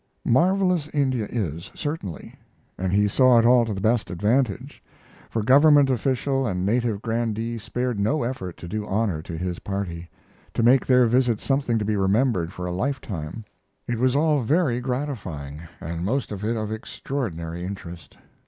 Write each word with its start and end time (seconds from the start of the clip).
Marvelous 0.25 0.87
India 0.95 1.27
is, 1.29 1.69
certainly; 1.75 2.33
and 2.75 2.91
he 2.91 3.07
saw 3.07 3.37
it 3.37 3.45
all 3.45 3.65
to 3.65 3.73
the 3.75 3.79
best 3.79 4.09
advantage, 4.09 4.81
for 5.29 5.43
government 5.43 5.91
official 5.91 6.47
and 6.47 6.65
native 6.65 7.03
grandee 7.03 7.59
spared 7.59 7.99
no 7.99 8.23
effort 8.23 8.57
to 8.57 8.67
do 8.67 8.83
honor 8.87 9.21
to 9.21 9.37
his 9.37 9.59
party 9.59 10.09
to 10.55 10.63
make 10.63 10.87
their 10.87 11.05
visit 11.05 11.39
something 11.39 11.77
to 11.77 11.85
be 11.85 11.95
remembered 11.95 12.51
for 12.51 12.65
a 12.65 12.71
lifetime. 12.71 13.45
It 13.87 13.99
was 13.99 14.15
all 14.15 14.41
very 14.41 14.79
gratifying, 14.79 15.61
and 15.79 16.03
most 16.03 16.31
of 16.31 16.43
it 16.43 16.57
of 16.57 16.71
extraordinary 16.71 17.63
interest. 17.63 18.17